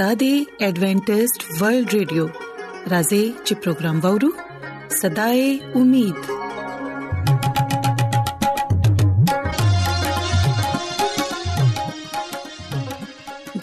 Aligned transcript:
دا 0.00 0.08
دی 0.20 0.30
ایڈونٹسټ 0.64 1.44
ورلد 1.60 1.90
ریډیو 1.96 2.24
راځي 2.92 3.20
چې 3.46 3.52
پروگرام 3.64 4.00
وورو 4.04 4.28
صداي 5.00 5.44
امید 5.80 6.18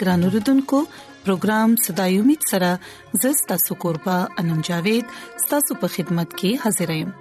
ګران 0.02 0.23
اوردونکو 0.30 0.80
پروگرام 1.30 1.75
صداي 1.88 2.17
امید 2.23 2.50
سره 2.52 2.71
زستا 3.25 3.57
سوکوربا 3.68 4.18
انم 4.43 4.65
جاوید 4.70 5.05
ستاسو 5.47 5.79
په 5.86 5.93
خدمت 5.97 6.38
کې 6.39 6.55
حاضر 6.65 6.95
یم 7.00 7.16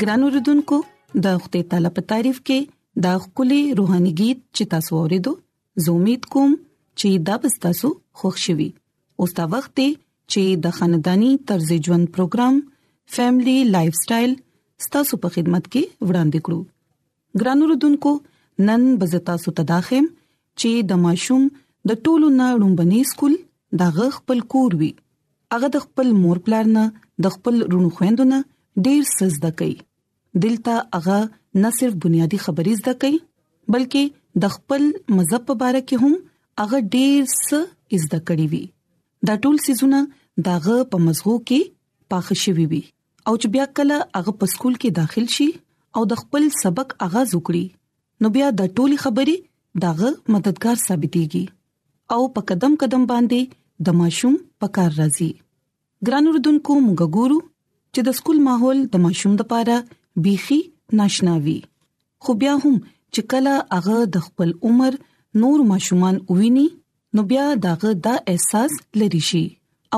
ګران 0.00 0.22
اوردونکو 0.22 0.76
د 1.24 1.34
وخت 1.34 1.56
تعالی 1.68 1.90
په 1.98 2.06
تعریف 2.08 2.38
کې 2.48 3.04
دا 3.04 3.12
خولي 3.20 3.60
روحاني 3.78 4.10
गीत 4.20 4.38
چې 4.56 4.66
تاسو 4.72 4.90
ورېدو 4.96 5.30
زه 5.84 5.92
امید 5.98 6.26
کوم 6.34 6.50
چې 7.00 7.10
دا 7.28 7.36
به 7.44 7.52
تاسو 7.64 7.88
خوښ 8.22 8.34
شي 8.44 8.66
اوس 9.24 9.32
دا 9.38 9.46
وخت 9.54 9.80
چې 10.32 10.42
د 10.66 10.76
خاندانی 10.80 11.30
طرز 11.52 11.72
ژوند 11.88 12.06
پروګرام 12.18 12.54
فیملی 13.12 13.62
لایف 13.74 13.94
سټایل 14.02 14.32
ستاسو 14.86 15.14
په 15.24 15.28
خدمت 15.34 15.64
کې 15.72 15.82
وړاندې 16.08 16.38
کړو 16.44 16.60
ګرانو 17.40 17.64
ردوونکو 17.72 18.10
نن 18.68 18.82
بزتا 19.00 19.34
سو 19.44 19.48
تداخم 19.60 20.04
چې 20.60 20.70
د 20.90 21.00
ماشوم 21.04 21.42
د 21.90 22.02
ټولو 22.08 22.26
نه 22.40 22.46
لومبني 22.62 23.00
سکول 23.12 23.34
د 23.82 23.96
غ 23.98 24.16
خپل 24.18 24.38
کور 24.54 24.72
وی 24.82 24.90
هغه 25.54 25.68
د 25.76 25.84
خپل 25.86 26.08
مور 26.22 26.38
پلار 26.48 26.66
نه 26.76 26.84
د 27.26 27.34
خپل 27.36 27.54
رونو 27.72 27.88
خويندونه 27.98 28.38
ډیر 28.88 29.00
سزده 29.18 29.50
کوي 29.62 29.74
دلته 30.42 30.74
هغه 30.98 31.18
نه 31.64 31.70
صرف 31.78 31.94
بنیادی 32.06 32.38
خبرې 32.44 32.74
زده 32.80 32.94
کوي 33.02 33.18
بلکې 33.76 34.02
د 34.44 34.54
خپل 34.56 34.82
مذهب 35.16 35.42
په 35.50 35.54
اړه 35.68 35.80
کې 35.88 35.96
هم 36.02 36.14
هغه 36.60 36.78
ډیر 36.94 37.20
څه 37.46 38.02
زده 38.06 38.18
کړی 38.28 38.46
وی 38.54 38.64
دا 39.28 39.34
ټول 39.46 39.56
سيزونه 39.66 40.00
داغه 40.48 40.76
په 40.94 41.00
مزغو 41.06 41.34
کې 41.50 41.60
پاخه 42.14 42.34
شوی 42.40 42.64
وي 42.72 42.80
او 43.28 43.32
چې 43.42 43.54
بیا 43.56 43.64
کله 43.80 43.94
هغه 44.16 44.32
په 44.42 44.48
سکول 44.52 44.74
کې 44.82 44.90
داخل 44.96 45.24
شي 45.36 45.46
او 45.98 46.02
د 46.12 46.18
خپل 46.22 46.44
سبق 46.60 46.92
آغاز 47.06 47.32
وکړي 47.36 48.26
نو 48.26 48.30
بیا 48.36 48.50
د 48.58 48.70
ټولي 48.80 48.98
خبري 49.04 49.34
داغه 49.84 50.10
مددگار 50.34 50.82
ثابتيږي 50.82 52.16
او 52.16 52.28
په 52.36 52.46
قدم 52.52 52.76
قدم 52.84 53.08
باندې 53.12 53.88
د 53.88 53.98
ماشوم 54.02 54.36
په 54.64 54.70
کار 54.78 54.92
راځي 55.00 55.30
ګران 56.10 56.30
اردوونکو 56.32 56.76
موږ 56.84 57.10
ګورو 57.18 57.40
چې 57.46 58.10
د 58.10 58.16
سکول 58.20 58.40
ماحول 58.48 58.84
د 58.94 59.04
ماشوم 59.08 59.34
لپاره 59.42 59.80
بيخي 60.28 60.60
ناشناوي 61.02 61.58
خو 62.26 62.38
بیا 62.44 62.54
هم 62.66 62.78
چې 62.86 63.28
کله 63.34 63.56
هغه 63.78 63.98
د 64.18 64.24
خپل 64.30 64.54
عمر 64.70 65.00
نور 65.46 65.66
ماشومان 65.74 66.22
وویني 66.30 66.68
نو 67.18 67.22
بیا 67.34 67.44
داغه 67.68 67.92
دا 68.08 68.16
احساس 68.36 68.80
لري 69.02 69.22
شي 69.32 69.44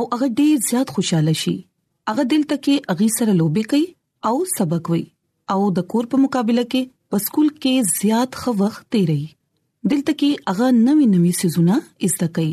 او 0.00 0.04
هغه 0.15 0.34
ډیر 0.43 0.66
زیات 0.71 0.93
خوشاله 0.98 1.34
شي 1.47 1.56
هغه 2.10 2.24
دلته 2.32 2.56
کې 2.64 2.74
اغي 2.94 3.06
سره 3.14 3.32
لوبي 3.40 3.62
کوي 3.72 3.84
او 4.30 4.34
سبق 4.56 4.90
وي 4.94 5.02
او 5.54 5.56
د 5.78 5.88
کور 5.94 6.04
په 6.12 6.20
مقابله 6.24 6.64
کې 6.72 6.82
په 7.14 7.24
سکول 7.24 7.48
کې 7.62 7.86
زیات 7.94 8.38
خو 8.42 8.53
وخت 8.60 8.84
تیري 8.97 9.16
دلته 9.92 10.14
کې 10.20 10.30
هغه 10.50 10.68
نوې 10.76 11.06
نوې 11.14 11.32
سيزونه 11.41 11.78
زده 12.14 12.28
کوي 12.38 12.53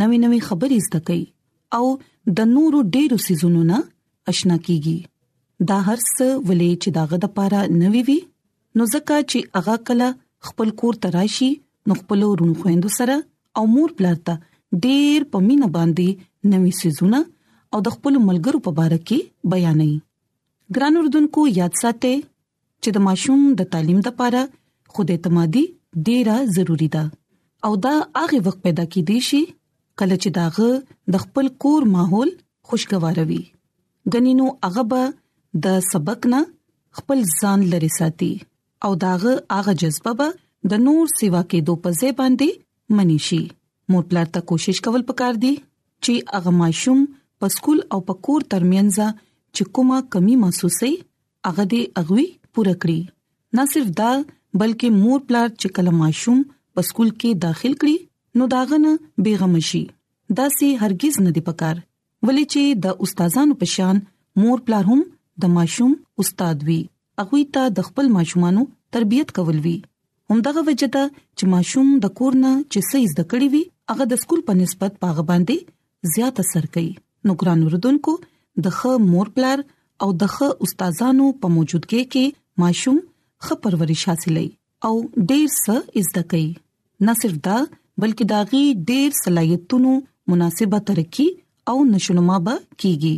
نوې 0.00 0.18
نوې 0.24 0.38
خبرې 0.48 0.78
زده 0.86 1.00
کوي 1.08 1.24
او 1.76 1.84
د 2.40 2.50
نورو 2.56 2.78
ډېرو 2.94 3.18
سيزونو 3.28 3.62
نه 3.70 3.78
آشنا 4.32 4.56
کیږي 4.68 4.96
دا 5.72 5.78
هر 5.88 6.00
څه 6.16 6.26
ولې 6.48 6.70
چې 6.82 6.88
داغه 7.00 7.16
د 7.24 7.34
پاره 7.38 7.60
نوې 7.82 8.02
وي 8.08 8.18
نو 8.76 8.82
ځکه 8.94 9.14
چې 9.30 9.38
هغه 9.58 9.74
کله 9.86 10.08
خپل 10.48 10.68
کور 10.82 11.02
تراشي 11.04 11.50
نو 11.90 12.02
خپل 12.02 12.18
ورونو 12.26 12.54
خويندو 12.62 12.90
سره 13.00 13.16
او 13.60 13.64
مور 13.74 13.90
پلار 13.98 14.18
ته 14.28 14.40
ډېر 14.84 15.18
پمینه 15.34 15.68
باندې 15.76 16.50
نوې 16.52 16.72
سيزونه 16.82 17.26
او 17.74 17.80
د 17.86 17.92
خپل 17.96 18.14
ملګرو 18.28 18.58
په 18.66 18.70
اړه 18.84 18.98
کې 19.08 19.18
بیانې 19.54 19.92
ګران 20.76 20.94
اردوونکو 21.00 21.40
یاد 21.58 21.72
ساتئ 21.82 22.14
چې 22.82 22.88
د 22.96 23.04
ماشوم 23.06 23.40
د 23.60 23.68
تعلیم 23.74 24.00
لپاره 24.06 24.42
خود 24.96 25.08
اعتمادي 25.14 25.62
ډیره 26.08 26.36
ضروری 26.58 26.88
ده 26.96 27.02
او 27.68 27.72
دا 27.86 27.92
هغه 28.20 28.38
وخت 28.46 28.60
پیدا 28.68 28.84
کیدی 28.96 29.18
شي 29.28 29.40
کله 29.98 30.16
چې 30.22 30.28
داغه 30.38 30.68
د 31.16 31.24
خپل 31.26 31.46
کور 31.66 31.86
ماحول 31.94 32.30
خوشگوار 32.72 33.18
وي 33.32 33.40
غنینو 34.16 34.46
هغه 34.68 34.84
به 34.94 35.62
د 35.68 35.78
سبق 35.90 36.20
نه 36.34 36.40
خپل 37.00 37.18
ځان 37.40 37.58
لري 37.76 37.90
ساتي 37.98 38.32
او 38.88 38.92
داغه 39.06 39.32
هغه 39.58 39.76
جذبه 39.84 40.14
به 40.20 40.28
د 40.74 40.84
نور 40.88 41.12
سیوا 41.16 41.42
کې 41.50 41.60
دو 41.70 41.74
پځې 41.86 42.20
باندې 42.22 43.00
منی 43.00 43.18
شي 43.30 43.40
مور 43.94 44.04
پلار 44.12 44.28
ته 44.36 44.48
کوشش 44.52 44.82
کول 44.86 45.06
پکار 45.10 45.42
دي 45.46 45.54
چې 45.58 46.28
هغه 46.36 46.54
ماشوم 46.60 47.02
په 47.40 47.46
سکول 47.54 47.78
او 47.94 47.98
په 48.08 48.14
کور 48.28 48.40
ترمنځ 48.52 48.96
چې 49.56 49.62
کومه 49.78 49.98
کمی 50.16 50.34
محسوسه 50.42 50.88
هغه 51.48 51.64
دې 51.72 51.82
اغوي 52.02 52.26
پوره 52.56 52.74
کړي 52.82 53.00
نه 53.56 53.64
صرف 53.74 53.88
دا 54.00 54.10
بلکې 54.60 54.88
مور 55.04 55.18
پلار 55.30 55.48
چې 55.60 55.66
کله 55.78 55.92
ماشوم 56.02 56.38
په 56.74 56.80
سکول 56.88 57.10
کې 57.20 57.30
داخل 57.46 57.72
کړي 57.80 57.96
نو 58.40 58.44
داغنه 58.56 58.92
بیغم 59.28 59.54
شي 59.70 59.82
دا 60.40 60.46
سي 60.58 60.68
هرگز 60.82 61.14
نه 61.28 61.34
دی 61.38 61.42
پکار 61.48 61.76
ولې 62.26 62.44
چې 62.52 62.62
د 62.86 63.04
استادانو 63.06 63.54
په 63.62 63.66
شان 63.74 64.02
مور 64.42 64.58
پلار 64.70 64.84
هم 64.92 65.00
د 65.44 65.54
ماشوم 65.56 65.92
استاد 66.24 66.56
وي 66.70 66.80
هغه 67.22 67.40
ته 67.58 67.62
د 67.80 67.88
خپل 67.90 68.12
ماشومانو 68.20 68.66
تربيت 68.98 69.34
کول 69.40 69.58
وي 69.68 69.76
همدغه 70.32 70.66
وجدا 70.70 71.04
چې 71.18 71.54
ماشوم 71.58 71.88
د 72.06 72.14
کور 72.20 72.38
نه 72.46 72.52
چې 72.62 72.90
سیز 72.94 73.16
د 73.20 73.32
کړي 73.34 73.56
وي 73.56 73.62
هغه 73.92 74.10
د 74.14 74.22
سکول 74.24 74.44
په 74.50 74.60
نسبت 74.64 75.00
پاغه 75.06 75.26
باندې 75.32 76.12
زیات 76.16 76.40
اثر 76.44 76.68
کوي 76.74 76.92
نو 77.28 77.34
ګران 77.42 77.62
وردونکو 77.68 78.12
د 78.66 78.76
ښه 78.78 78.92
مور 79.10 79.28
پلار 79.38 79.62
او 80.06 80.10
د 80.22 80.32
ښه 80.34 80.48
استادانو 80.66 81.26
په 81.42 81.46
موجودګۍ 81.56 82.02
کې 82.12 82.24
ماشوم 82.64 82.98
ښه 83.48 83.54
پرورش 83.66 84.02
حاصلې 84.10 84.46
او 84.90 84.94
ډېر 85.30 85.48
څه 85.64 85.74
زده 86.06 86.22
کوي 86.34 86.48
نه 87.08 87.12
صرف 87.22 87.36
دا 87.48 87.58
بلکې 88.02 88.24
داغي 88.34 88.62
ډېر 88.90 89.08
صلاحیتونو 89.24 89.92
مناسبه 90.32 90.78
ترقی 90.92 91.28
او 91.72 91.76
نشونما 91.94 92.36
به 92.48 92.54
کیږي 92.80 93.14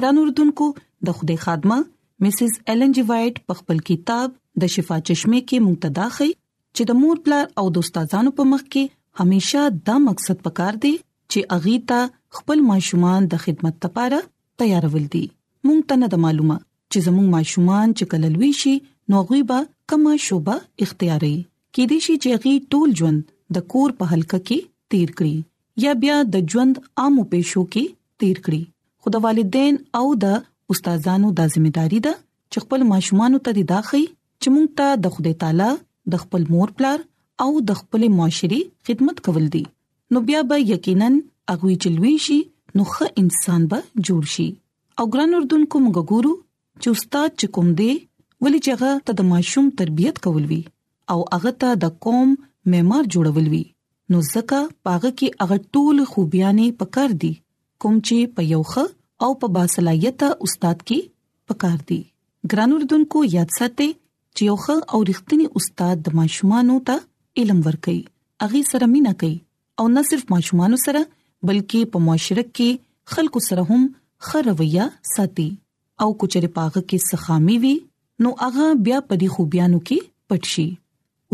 ګران 0.00 0.16
وردونکو 0.22 0.66
د 1.10 1.18
خوده 1.20 1.36
خادمه 1.46 1.78
مسز 2.26 2.54
ایلن 2.72 2.94
جی 2.98 3.04
وایټ 3.10 3.42
په 3.50 3.60
خپل 3.62 3.82
کتاب 3.90 4.36
د 4.62 4.70
شفا 4.76 4.98
چشمه 5.08 5.40
کې 5.42 5.66
منتدا 5.68 6.08
خي 6.16 6.30
چې 6.34 6.88
د 6.90 7.00
مور 7.02 7.20
پلار 7.26 7.46
او 7.62 7.66
د 7.76 7.86
استادانو 7.86 8.32
په 8.40 8.48
مخ 8.52 8.64
کې 8.68 9.24
هميشه 9.24 9.64
دا 9.90 9.98
مقصد 10.08 10.40
پکار 10.48 10.78
دی 10.86 10.94
چې 11.00 11.58
اغي 11.58 11.76
ته 11.92 12.00
خپل 12.36 12.58
ماشومان 12.70 13.20
د 13.32 13.40
خدمت 13.44 13.74
لپاره 13.84 14.18
تیارول 14.62 15.04
دي 15.14 15.24
مونږ 15.66 15.78
ته 15.92 16.00
نه 16.02 16.08
معلومه 16.24 16.56
چې 16.90 16.98
زموږ 17.06 17.26
ماشومان 17.36 17.86
چې 17.96 18.04
کله 18.10 18.28
لوي 18.36 18.50
شي 18.62 18.74
نو 19.12 19.16
غوي 19.30 19.42
به 19.52 19.58
کما 19.92 20.12
شوبه 20.26 20.56
اختیاري 20.86 21.32
کې 21.74 21.82
دي 21.92 21.98
شي 22.06 22.14
چې 22.22 22.30
غي 22.42 22.54
ټول 22.74 22.88
ژوند 23.02 23.20
د 23.58 23.66
کور 23.74 23.90
په 24.00 24.04
حلقه 24.12 24.38
کې 24.48 24.58
تیر 24.94 25.10
کړي 25.20 25.36
یا 25.86 25.92
بیا 26.02 26.16
د 26.34 26.44
ژوند 26.54 26.74
عامو 27.02 27.22
پېښو 27.32 27.62
کې 27.72 27.84
تیر 28.22 28.36
کړي 28.44 28.62
خود 29.06 29.14
والدین 29.26 29.74
او 30.02 30.06
د 30.26 30.38
استادانو 30.74 31.28
د 31.40 31.50
ځمېداري 31.54 32.00
ده 32.08 32.14
چې 32.50 32.58
خپل 32.66 32.80
ماشومان 32.94 33.32
ته 33.48 33.56
د 33.60 33.68
داخي 33.74 34.02
چې 34.40 34.48
مونږ 34.54 34.68
ته 34.80 34.88
د 35.06 35.16
خدای 35.16 35.34
تعالی 35.44 35.70
د 36.14 36.24
خپل 36.26 36.42
مور 36.56 36.68
پلار 36.80 36.98
او 37.44 37.50
د 37.70 37.82
خپل 37.82 38.02
معاشري 38.20 38.60
خدمت 38.88 39.16
کول 39.28 39.46
دي 39.56 39.64
نو 40.14 40.18
بیا 40.28 40.40
به 40.52 40.56
یقینا 40.74 41.10
اغوي 41.52 41.74
چلوي 41.84 42.10
شي 42.24 42.36
نو 42.78 42.84
ښه 42.92 43.06
انسان 43.22 43.64
به 43.72 44.02
جوړ 44.08 44.24
شي 44.34 44.46
او 45.02 45.06
ګران 45.14 45.34
اردن 45.38 45.62
کوم 45.74 45.84
ګورو 46.02 46.32
چې 46.82 46.96
استاد 46.98 47.34
چې 47.40 47.46
کوم 47.58 47.70
دی 47.80 47.90
ولې 48.46 48.60
چېغه 48.66 48.90
ته 49.10 49.16
د 49.20 49.28
ماشوم 49.32 49.70
تربيت 49.82 50.20
کول 50.26 50.44
وی 50.52 50.58
او 51.14 51.18
هغه 51.34 51.52
ته 51.64 51.78
د 51.86 51.94
قوم 52.06 52.34
معمار 52.74 53.08
جوړول 53.16 53.46
وی 53.54 53.62
نو 54.14 54.20
ځکه 54.26 54.86
پاغه 54.88 55.12
کې 55.20 55.46
هغه 55.46 55.60
ټول 55.76 56.04
خوبيانې 56.12 56.76
پکار 56.84 57.16
دي 57.24 57.32
کوم 57.84 57.96
چې 58.08 58.34
په 58.38 58.48
یوخه 58.52 58.84
او 59.26 59.30
په 59.42 59.52
باصلاحیت 59.58 60.24
استاد 60.48 60.84
کې 60.84 61.52
پکار 61.52 61.76
دي 61.92 62.00
ګران 62.52 62.76
اردن 62.78 63.08
کو 63.16 63.24
یاد 63.36 63.56
ساتئ 63.60 63.90
چې 63.90 64.48
یوخه 64.52 64.76
او 64.92 65.02
رښتینی 65.12 65.48
استاد 65.60 66.04
د 66.08 66.20
ماشومانو 66.22 66.78
ته 66.90 67.42
علم 67.42 67.60
ورکړي 67.68 68.48
اغه 68.48 68.64
سره 68.72 68.92
مینا 68.96 69.16
کوي 69.24 69.36
او 69.82 69.86
نه 69.96 70.04
صرف 70.12 70.32
ماشومانو 70.34 70.80
سره 70.86 71.08
بلکې 71.46 71.80
په 71.92 71.98
معاشره 72.06 72.42
کې 72.56 72.68
خلکو 73.16 73.40
سره 73.48 73.62
هم 73.70 73.82
خرویا 74.28 74.86
ساتي 75.14 75.48
او 76.06 76.08
کچره 76.22 76.48
پاغه 76.58 76.80
کې 76.80 77.04
سخامي 77.10 77.58
وي 77.64 77.72
نو 78.26 78.32
هغه 78.40 78.66
بیا 78.88 78.98
په 79.10 79.18
دې 79.20 79.28
خوبيانو 79.36 79.80
کې 79.88 80.06
پټشي 80.32 80.66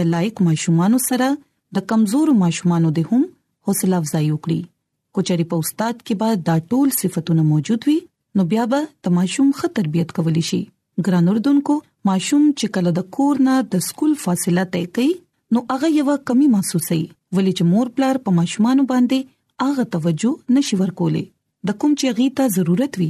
د 0.00 0.10
لایق 0.14 0.42
ماشومان 0.50 0.98
سره 1.08 1.30
د 1.78 1.86
کمزور 1.92 2.34
ماشومان 2.44 2.88
د 2.98 3.06
هم 3.12 3.24
حوصله 3.68 4.02
افزایي 4.02 4.30
وکړي 4.36 5.18
کچري 5.18 5.46
په 5.52 5.64
استاد 5.64 6.00
کې 6.06 6.20
بعد 6.24 6.46
دا 6.50 6.58
ټول 6.74 6.94
صفاتونه 6.98 7.46
موجود 7.52 7.88
وي 7.90 7.98
نو 8.40 8.44
بیا 8.54 8.66
به 8.74 8.90
تماشوم 9.08 9.54
ښه 9.58 9.74
تربيت 9.78 10.16
کولی 10.20 10.44
شي 10.50 10.60
ګرانوردونکو 11.06 11.76
ماشوم 12.08 12.44
چې 12.58 12.66
کله 12.74 12.90
د 12.98 13.08
کور 13.14 13.38
نه 13.46 13.54
د 13.72 13.80
سکول 13.86 14.12
فاصله 14.26 14.62
طے 14.74 14.80
کوي 14.98 15.10
نو 15.56 15.62
هغه 15.70 15.88
یو 15.94 16.12
کمی 16.30 16.46
محسوسي 16.54 16.98
ولې 16.98 17.56
چې 17.56 17.68
مور 17.72 17.90
پلار 17.96 18.20
په 18.28 18.34
ماشومان 18.36 18.80
باندې 18.82 19.64
هغه 19.64 19.84
توجه 19.96 20.30
نشي 20.58 20.78
ورکولې 20.82 21.24
د 21.70 21.76
کوم 21.82 21.96
چې 22.00 22.20
غیته 22.20 22.46
ضرورت 22.58 22.98
وي 23.00 23.08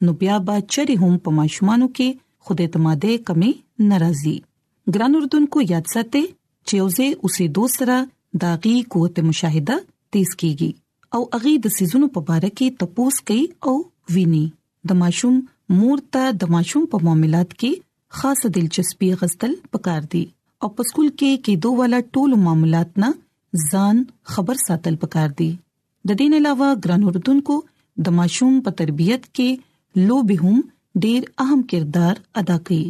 نو 0.07 0.15
بیا 0.23 0.37
به 0.47 0.55
چېرې 0.73 0.95
هم 1.03 1.15
په 1.27 1.31
ماشومانو 1.41 1.87
کې 1.97 2.09
خود 2.49 2.63
اعتمادې 2.65 3.15
کمی 3.31 3.53
ناراضي 3.91 4.37
ګران 4.95 5.13
اردوونکو 5.21 5.59
یاد 5.73 5.91
ساتئ 5.95 6.23
چې 6.69 6.77
اوسه 6.87 7.11
اوسې 7.19 7.53
دوسرا 7.59 7.99
داغي 8.47 8.75
قوت 8.95 9.21
مشاهده 9.29 9.79
تیز 10.15 10.33
کیږي 10.41 10.71
او 11.19 11.29
اغي 11.41 11.53
د 11.67 11.75
سيزونو 11.79 12.09
په 12.17 12.21
اړه 12.35 12.51
کې 12.61 12.81
تپوس 12.83 13.21
کوي 13.31 13.45
او 13.71 13.75
ویني 14.17 14.43
د 14.91 14.99
ماشوم 15.03 15.37
مور 15.75 15.99
ته 16.17 16.25
د 16.41 16.51
ماشوم 16.55 16.85
په 16.91 16.97
معاملات 17.07 17.53
کې 17.61 17.73
خاصه 18.17 18.49
دلچسپي 18.57 19.07
غستل 19.21 19.53
پکار 19.77 20.03
دي 20.17 20.23
او 20.63 20.69
په 20.81 20.89
سکول 20.91 21.09
کې 21.19 21.39
کې 21.45 21.61
دوه 21.67 21.79
والا 21.79 21.99
ټول 22.19 22.35
معاملات 22.43 22.91
نه 23.05 23.09
ځان 23.71 24.03
خبر 24.35 24.61
ساتل 24.67 24.95
پکار 25.05 25.31
دي 25.41 25.49
د 26.11 26.21
دین 26.21 26.37
علاوه 26.39 26.69
ګران 26.85 27.05
اردوونکو 27.11 27.57
د 28.09 28.15
ماشوم 28.19 28.61
په 28.69 28.77
تربيت 28.81 29.27
کې 29.39 30.07
لوبه 30.11 30.37
هم 30.45 30.63
ډیر 31.07 31.27
اهم 31.45 31.63
کردار 31.73 32.21
ادا 32.43 32.59
کوي 32.69 32.85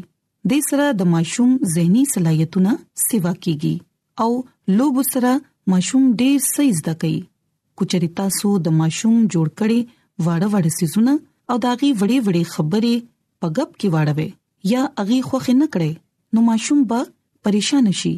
د 0.53 0.65
سره 0.69 0.89
د 1.01 1.09
ماشوم 1.15 1.55
زهني 1.77 2.03
صلاحيتونه 2.17 2.75
سیوا 3.07 3.33
کیږي 3.47 4.27
او 4.27 4.83
لوب 4.83 5.01
سره 5.13 5.33
ماشوم 5.75 6.13
ډیر 6.25 6.37
سیز 6.53 6.85
د 6.91 7.01
کوي 7.07 7.17
کچریتا 7.81 8.29
سو 8.41 8.51
د 8.69 8.79
ماشوم 8.83 9.17
جوړ 9.35 9.47
کړي 9.63 9.81
واړه 10.27 10.53
واړه 10.53 10.77
سيزونه 10.81 11.17
او 11.51 11.57
داغي 11.65 11.91
وړې 12.01 12.19
وړې 12.27 12.43
خبرې 12.53 12.97
په 13.41 13.47
غب 13.57 13.71
کې 13.81 13.89
واړوي 13.95 14.29
یا 14.73 14.83
اغي 15.05 15.19
خوخه 15.29 15.53
نه 15.61 15.67
کړي 15.77 15.93
نو 16.39 16.47
ماشوم 16.51 16.81
به 16.93 17.01
پریشان 17.49 17.87
شي 18.03 18.15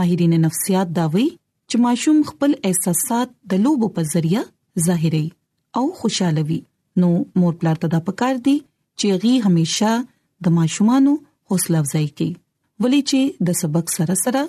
ماهرین 0.00 0.34
نفسيات 0.46 0.88
داوي 1.00 1.26
چې 1.68 1.76
ماشوم 1.86 2.18
خپل 2.30 2.50
احساسات 2.70 3.28
د 3.54 3.62
لوبو 3.66 3.86
په 3.98 4.10
ذریعہ 4.12 4.42
ظاهري 4.88 5.24
او 5.80 5.84
خوشاله 6.02 6.44
وي 6.52 6.58
نو 7.04 7.10
مور 7.42 7.58
پلار 7.64 7.82
ته 7.82 7.92
دا 7.96 8.00
پکار 8.08 8.40
دي 8.48 8.56
چې 9.00 9.20
غي 9.24 9.34
هميشه 9.48 9.92
د 10.48 10.56
ماشومانو 10.60 11.14
حوصله 11.52 11.82
افزای 11.84 12.06
کوي 12.18 12.32
ولې 12.82 13.00
چې 13.10 13.20
د 13.50 13.58
سبق 13.62 13.94
سره 13.96 14.16
سره 14.24 14.44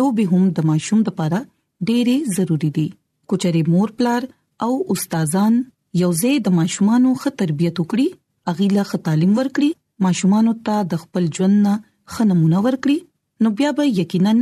لوبي 0.00 0.26
هم 0.34 0.44
د 0.58 0.68
ماشوم 0.72 1.02
لپاره 1.08 1.40
ډېره 1.44 2.36
ضروری 2.38 2.70
دي 2.80 2.88
کوچري 3.32 3.62
مور 3.74 3.94
پلار 4.00 4.28
او 4.66 4.72
استادان 4.94 5.62
یو 6.00 6.10
ځای 6.20 6.34
د 6.44 6.48
ماشومانو 6.58 7.10
ښه 7.22 7.30
تربيت 7.40 7.76
وکړي 7.80 8.06
اغيله 8.52 8.82
ښه 8.90 8.98
تعلیم 9.06 9.32
ورکړي 9.40 9.70
ماشومانو 10.06 10.52
ته 10.66 10.76
د 10.92 11.00
خپل 11.02 11.24
ژوند 11.38 11.56
نه 11.66 11.74
ښه 12.12 12.22
نمونه 12.30 12.58
ورکړي 12.66 12.98
نو 13.46 13.50
بیا 13.58 13.70
به 13.80 13.84
یقینا 14.00 14.32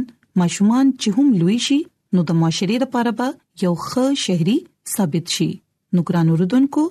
ماشومان 0.42 0.87
چې 1.00 1.09
هم 1.16 1.26
لوی 1.40 1.57
شي 1.66 1.78
نو 2.16 2.21
د 2.28 2.37
معاشري 2.42 2.76
لپاره 2.85 3.11
به 3.21 3.26
یو 3.64 3.73
ښه 3.88 4.04
شهري 4.25 4.59
ثابت 4.95 5.26
شي 5.38 5.49
نو 5.95 6.00
ګران 6.11 6.26
اوردونکو 6.35 6.83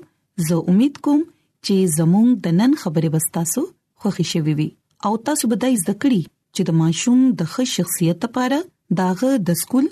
زه 0.47 0.55
امید 0.73 0.95
کوم 1.07 1.21
چې 1.65 1.75
زموږ 1.99 2.27
د 2.47 2.57
نن 2.59 2.71
خبرې 2.81 3.09
بستاسو 3.15 3.61
خوښی 4.03 4.25
شوي 4.33 4.53
وي 4.59 4.69
او 5.07 5.13
تاسو 5.29 5.43
به 5.53 5.61
د 5.63 5.77
ذکرې 5.87 6.21
چې 6.55 6.61
د 6.71 6.77
ماشوم 6.81 7.19
د 7.43 7.53
ښه 7.53 7.63
شخصیت 7.75 8.17
لپاره 8.27 8.57
داغه 9.01 9.31
د 9.51 9.61
سکول 9.61 9.85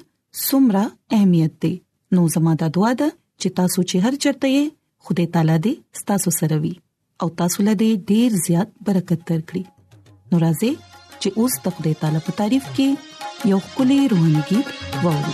سمره 0.45 0.83
اهمیت 1.15 1.53
دی 1.65 1.73
نو 2.13 2.21
زموږ 2.33 2.55
د 2.61 2.65
دعا 2.79 2.91
ده 3.03 3.09
چې 3.41 3.47
تاسو 3.59 3.79
چې 3.89 3.95
هر 4.05 4.15
چرته 4.25 4.47
یې 4.55 4.63
خدای 5.09 5.27
تعالی 5.35 5.57
دې 5.65 5.73
تاسو 6.13 6.29
سره 6.39 6.57
وي 6.63 6.73
او 7.25 7.29
تاسو 7.41 7.59
له 7.69 7.73
دې 7.81 7.91
ډیر 8.13 8.31
زیات 8.47 8.69
برکت 8.89 9.21
درکړي 9.29 9.63
نو 10.31 10.35
راځي 10.45 10.71
چې 11.21 11.29
اوس 11.43 11.53
د 11.67 11.77
خدای 11.77 11.95
تعالی 12.01 12.19
په 12.29 12.39
تعریف 12.41 12.65
کې 12.79 12.87
یو 13.53 13.59
کلی 13.77 13.99
روحاني 14.15 14.41
गीत 14.49 14.67
ووري 15.03 15.33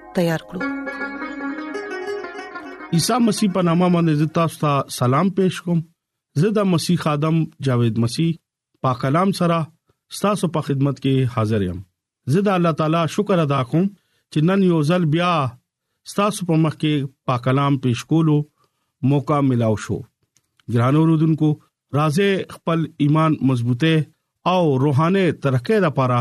تیار 0.15 0.41
کړو 0.49 0.59
عیسی 2.97 3.17
مسیح 3.27 3.49
په 3.57 3.61
نامه 3.67 3.87
باندې 3.95 4.33
تاسو 4.37 4.57
ته 4.61 4.73
سلام 4.97 5.27
پېښ 5.39 5.67
کوم 5.67 5.79
زه 6.41 6.49
د 6.57 6.69
مسیح 6.73 7.05
ادم 7.13 7.37
جاوید 7.67 8.01
مسیح 8.05 8.31
پاک 8.87 8.97
کلام 9.05 9.29
سره 9.39 9.59
تاسو 10.21 10.49
په 10.57 10.67
خدمت 10.67 10.97
کې 11.03 11.35
حاضر 11.37 11.61
یم 11.67 11.79
زه 12.33 12.39
د 12.47 12.55
الله 12.59 12.77
تعالی 12.81 13.01
شکر 13.17 13.43
ادا 13.45 13.61
کوم 13.73 13.85
چې 13.87 14.49
نن 14.49 14.65
یو 14.69 14.81
ځل 14.91 15.07
بیا 15.15 15.31
تاسو 16.19 16.47
په 16.51 16.61
مخ 16.65 16.75
کې 16.77 17.15
پاک 17.31 17.43
کلام 17.49 17.73
پېښ 17.85 18.13
کولو 18.13 19.09
موقع 19.13 19.39
ملو 19.49 19.73
شو 19.87 19.99
ګرانو 20.75 21.05
رودونکو 21.11 21.51
راځي 21.99 22.29
خپل 22.57 22.83
ایمان 23.05 23.31
مضبوطه 23.51 24.53
او 24.55 24.77
روحاني 24.85 25.25
ترقه 25.45 25.79
لپاره 25.87 26.19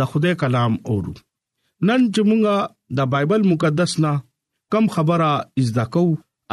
د 0.00 0.08
خدای 0.12 0.38
کلام 0.42 0.78
اورو 0.92 1.12
نن 1.88 2.02
چې 2.14 2.20
مونږه 2.28 2.54
د 2.96 3.00
بایبل 3.14 3.42
مقدس 3.52 3.92
نه 4.04 4.12
کم 4.74 4.84
خبره 4.96 5.30
ازدا 5.62 5.84
کو 5.94 6.02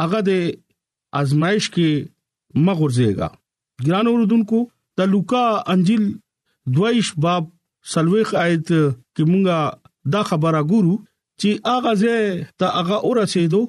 هغه 0.00 0.20
د 0.28 0.30
آزمائش 1.20 1.68
کې 1.74 2.60
مغورځيږي 2.68 3.28
ګران 3.86 4.06
اوردونکو 4.12 4.58
د 5.00 5.12
لوکا 5.12 5.44
انجیل 5.74 6.04
دویش 6.78 7.12
باب 7.26 7.44
سلويخ 7.92 8.32
آیت 8.46 8.64
کې 8.70 9.30
مونږه 9.30 9.60
دا 10.14 10.22
خبره 10.30 10.60
ګورو 10.72 10.94
چې 11.02 11.62
هغه 11.72 11.92
زه 12.02 12.16
ته 12.62 12.66
هغه 12.78 12.98
اورسېدو 13.06 13.62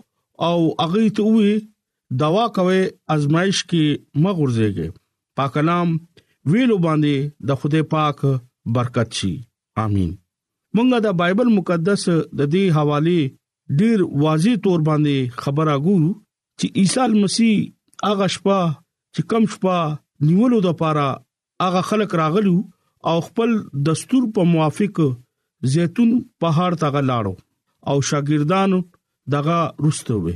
او 0.47 0.57
هغه 0.85 1.05
ته 1.19 1.35
وی 1.35 1.51
دوا 2.23 2.45
کوي 2.55 2.81
آزمائش 3.17 3.61
کې 3.73 4.23
مغورځيږي 4.25 4.87
پاک 5.39 5.53
نام 5.71 5.93
ویلو 6.53 6.77
باندې 6.87 7.47
د 7.51 7.61
خدای 7.61 7.83
پاک 7.95 8.19
برکت 8.79 9.09
شي 9.21 9.33
امين 9.85 10.11
مونږه 10.75 10.97
د 11.05 11.17
بایبل 11.21 11.47
مقدس 11.59 12.03
د 12.37 12.41
دې 12.53 12.63
حواله 12.75 13.19
ډیر 13.79 13.97
واضح 14.25 14.53
تور 14.67 14.79
باندې 14.89 15.15
خبره 15.43 15.73
ګورو 15.87 16.11
چې 16.59 16.65
عیسی 16.81 17.11
مسیح 17.23 17.55
هغه 18.09 18.27
شپه 18.35 18.59
چې 19.13 19.21
کم 19.33 19.43
شپه 19.55 19.77
نیولو 20.27 20.59
د 20.67 20.77
پاره 20.83 21.07
هغه 21.65 21.81
خلک 21.89 22.09
راغلو 22.23 22.55
او 23.09 23.17
خپل 23.27 23.49
دستور 23.89 24.23
په 24.37 24.41
موافق 24.53 24.95
زيتون 25.73 26.09
پهاړ 26.41 26.71
ته 26.81 27.03
لاړو 27.09 27.33
او 27.89 27.95
شاګردانو 28.09 28.79
دغه 29.35 29.59
رستوي 29.87 30.35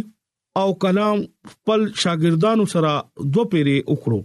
او 0.60 0.68
کلام 0.82 1.18
خپل 1.50 1.80
شاګردانو 2.02 2.64
سره 2.74 2.92
دوه 3.36 3.44
پیری 3.54 3.74
وکړو 3.92 4.20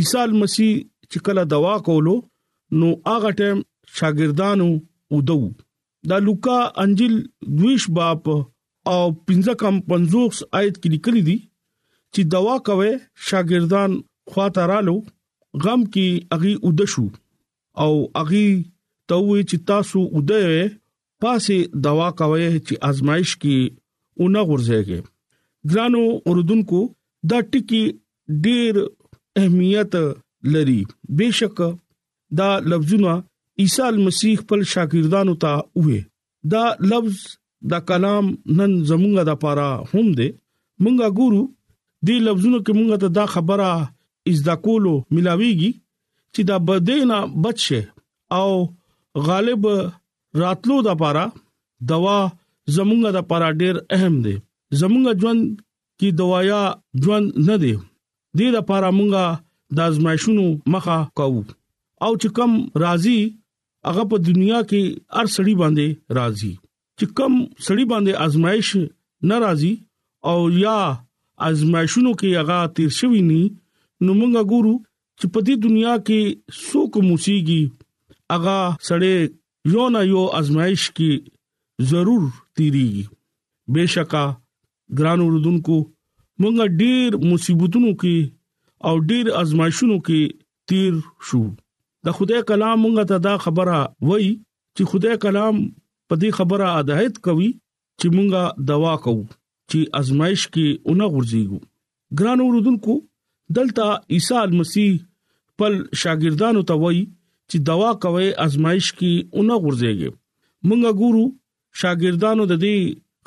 عیسی 0.00 0.28
مسیح 0.42 0.70
چې 1.10 1.18
کله 1.28 1.42
دوا 1.52 1.74
کولو 1.88 2.14
نو 2.82 2.88
هغه 3.10 3.30
ټیم 3.40 3.58
شاګردانو 3.98 4.68
ودو 5.16 5.36
دا 6.10 6.18
لوکا 6.28 6.56
انجیل 6.84 7.14
دویش 7.58 7.84
باپ 7.98 8.30
او 8.30 8.38
پنځه 9.26 9.52
کم 9.64 9.80
50 9.92 10.40
آیت 10.58 10.76
کې 10.80 10.94
لیکلي 10.96 11.22
دي 11.28 11.36
چې 12.14 12.22
دوا 12.36 12.56
کوي 12.70 12.90
شاګردان 13.28 13.98
خواته 14.32 14.66
رالو 14.72 14.96
غم 15.64 15.86
کې 15.92 16.38
اغي 16.38 16.54
ودشو 16.66 17.06
او 17.84 17.92
اغي 18.22 18.48
توې 19.10 19.40
چې 19.48 19.56
تاسو 19.72 20.02
ودې 20.18 20.68
پاسي 21.24 21.56
دوا 21.86 22.08
کوي 22.18 22.46
چې 22.66 22.74
آزمائش 22.88 23.30
کې 23.42 23.56
اونہ 24.20 24.40
غورځيږي 24.48 24.98
ګرانو 25.70 26.02
اوردونکو 26.30 26.80
دا 27.30 27.38
ټکی 27.52 27.82
ډیر 28.44 28.74
اهمیت 29.40 29.92
لري 30.56 30.78
بشک 31.20 31.58
دا 32.40 32.50
لفظونه 32.72 33.12
عیسی 33.64 33.90
مسیح 34.06 34.34
خپل 34.44 34.60
شاګردانو 34.72 35.34
ته 35.42 35.52
وې 35.84 35.98
دا 36.52 36.64
لفظ 36.94 37.16
دا 37.74 37.78
کلام 37.90 38.24
نن 38.56 38.70
زمونږه 38.88 39.22
د 39.30 39.42
پاره 39.42 39.70
هم 39.90 40.06
دي 40.18 40.28
مونږه 40.82 41.08
ګورو 41.20 41.42
دی 42.06 42.16
لفظونو 42.30 42.58
کې 42.64 42.72
مونږ 42.78 42.90
ته 43.04 43.08
دا 43.20 43.24
خبره 43.36 43.72
از 44.30 44.38
دا 44.48 44.54
کولو 44.64 44.94
ملاويږي 45.14 45.72
چې 46.32 46.42
دا 46.48 46.56
بدینا 46.66 47.18
بچي 47.44 47.80
او 48.38 48.50
غالب 49.28 49.62
راتلو 50.42 50.76
د 50.86 50.98
پاره 51.02 51.24
دوا 51.92 52.16
زمونږه 52.76 53.10
د 53.16 53.26
پاره 53.30 53.48
ډیر 53.62 53.74
اهم 53.96 54.14
دی 54.26 54.36
زمونږه 54.80 55.12
ژوند 55.22 55.42
کی 56.02 56.08
دوايا 56.20 56.62
ژوند 57.04 57.26
نه 57.48 57.56
دی 57.64 57.72
دې 58.38 58.48
د 58.56 58.66
پاره 58.70 58.90
مونږه 58.98 59.24
د 59.76 59.78
ازمایښونو 59.88 60.44
مخه 60.74 60.98
کوو 61.20 61.42
او 62.04 62.12
چې 62.20 62.28
کم 62.36 62.52
راضي 62.84 63.18
هغه 63.88 64.02
په 64.10 64.16
دنیا 64.28 64.60
کې 64.70 64.82
هر 65.16 65.26
سړي 65.36 65.54
باندې 65.60 65.86
راضي 66.18 66.52
چې 66.98 67.06
کم 67.18 67.32
سړي 67.66 67.84
باندې 67.92 68.12
ازمایښ 68.24 68.68
ناراضي 69.32 69.74
او 70.30 70.38
یا 70.66 70.78
ازمایښونو 71.48 72.12
کې 72.20 72.28
هغه 72.38 72.58
تیر 72.76 72.90
شوی 72.98 73.20
ني 73.30 73.42
نو 74.04 74.10
مونږه 74.20 74.42
ګورو 74.52 74.74
چې 75.18 75.26
په 75.32 75.40
دې 75.46 75.54
دنیا 75.66 75.94
کې 76.06 76.20
څوک 76.66 76.92
موسیږي 77.08 77.60
اغا 78.36 78.60
سړی 78.88 79.14
یو 79.74 79.84
نه 79.92 80.00
یو 80.08 80.20
ازمایش 80.38 80.82
کې 80.96 81.86
ضرور 81.92 82.26
تیریږي 82.58 83.04
بشکا 83.76 84.24
ګران 84.98 85.20
وردونکو 85.26 85.78
مونږ 86.40 86.56
ډیر 86.82 87.16
مصیبتونو 87.30 87.90
کې 88.00 88.16
او 88.90 88.92
ډیر 89.10 89.24
ازمایښونو 89.40 89.96
کې 90.06 90.20
تیر 90.68 90.92
شو 91.30 91.40
د 92.08 92.16
خدای 92.18 92.40
کلام 92.50 92.76
مونږ 92.82 92.96
ته 93.12 93.16
دا 93.26 93.34
خبره 93.46 93.78
وای 94.10 94.28
چې 94.76 94.82
خدای 94.92 95.16
کلام 95.26 95.54
په 96.08 96.14
دې 96.20 96.30
خبره 96.38 96.66
هدایت 96.78 97.14
کوي 97.26 97.50
چې 97.98 98.06
مونږه 98.16 98.42
دوا 98.70 98.94
کوو 99.08 99.20
چې 99.70 99.78
ازمایښ 100.04 100.42
کې 100.54 100.68
اونې 100.86 101.06
ورځيګو 101.14 101.58
ګران 102.18 102.38
وردونکو 102.42 102.94
دلته 103.58 103.86
عیسی 104.14 104.44
مسیح 104.62 104.92
خپل 105.50 105.72
شاګردانو 106.00 106.62
ته 106.72 106.80
وای 106.86 107.00
چې 107.50 107.56
دوا 107.70 107.90
کوي 108.02 108.28
ازمایش 108.44 108.86
کی 108.98 109.12
اونې 109.34 109.56
ورځيږي 109.64 110.10
مونږ 110.68 110.82
ګورو 111.00 111.24
شاګردانو 111.80 112.44
د 112.52 112.62
دې 112.64 112.76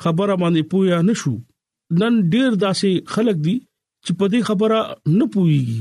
خبره 0.04 0.34
باندې 0.42 0.62
پویا 0.70 0.98
نشو 1.10 1.34
نن 2.00 2.14
ډیر 2.32 2.50
داسې 2.64 2.90
خلک 3.14 3.36
دي 3.46 3.56
چې 4.04 4.12
په 4.22 4.32
دې 4.32 4.40
خبره 4.48 4.80
نه 5.18 5.26
پويږي 5.34 5.78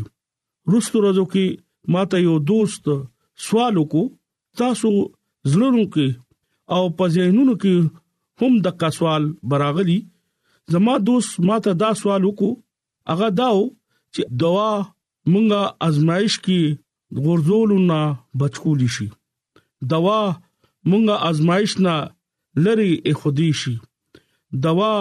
روستو 0.73 0.95
ورځو 1.01 1.25
کې 1.33 1.45
ماته 1.95 2.17
یو 2.27 2.35
دوست 2.51 2.83
سوال 3.47 3.73
وکړ 3.77 4.05
تاسو 4.63 4.89
زلونو 5.53 5.83
کې 5.93 6.07
او 6.77 6.83
په 7.01 7.05
ذهنونو 7.17 7.53
کې 7.63 7.75
هم 8.43 8.53
د 8.65 8.77
کا 8.81 8.89
سوال 8.97 9.23
براغلي 9.53 9.99
زما 10.75 10.93
دوست 11.09 11.31
ماته 11.51 11.71
دا 11.83 11.89
سوال 12.01 12.21
وکړ 12.25 12.51
هغه 13.13 13.27
داو 13.39 13.59
چې 14.13 14.23
دوا 14.43 14.69
مونږه 15.31 15.61
ازمایش 15.89 16.33
کې 16.45 16.61
غرزولونه 17.25 17.99
بچکول 18.39 18.85
شي 18.97 19.07
دوا 19.93 20.19
مونږه 20.89 21.15
آزمائش 21.29 21.71
نه 21.85 21.93
لري 22.65 22.91
اخودي 23.11 23.47
شي 23.61 23.73
دوا 24.65 24.91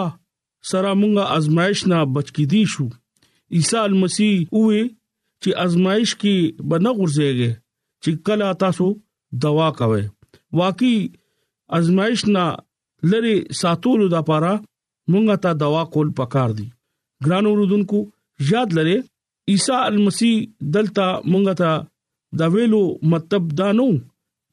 سره 0.71 0.91
مونږه 1.01 1.23
آزمائش 1.39 1.79
نه 1.91 1.97
بچکی 2.15 2.45
دي 2.55 2.61
شو 2.75 2.85
عیسی 3.55 3.83
مسیح 4.01 4.35
وې 4.55 4.81
چې 5.41 5.49
آزمائش 5.65 6.15
کې 6.23 6.35
بنه 6.71 6.91
غرزيږي 6.97 7.51
چې 8.03 8.11
کله 8.25 8.47
تاسو 8.63 8.87
دوا 9.45 9.69
کوي 9.81 10.03
واقعي 10.61 10.97
آزمائش 11.79 12.25
نه 12.35 12.45
لري 13.13 13.35
ساتولو 13.61 14.07
د 14.15 14.25
پاره 14.31 14.53
مونږه 14.63 15.37
ته 15.45 15.51
دوا 15.63 15.83
کول 15.93 16.09
پکار 16.19 16.49
دي 16.57 16.67
ګران 17.25 17.45
اوردونکو 17.51 18.03
یاد 18.51 18.75
لره 18.77 18.97
عیسی 19.53 19.77
المسیح 19.85 20.35
دلته 20.75 21.07
مونږه 21.31 21.55
ته 21.61 21.71
دا 22.37 22.47
ویلو 22.53 22.81
مطلب 23.11 23.47
دا 23.59 23.71
نو 23.77 23.87